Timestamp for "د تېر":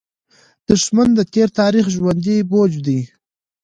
1.15-1.47